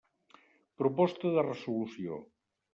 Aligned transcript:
Proposta 0.83 1.33
de 1.37 1.45
resolució. 1.51 2.21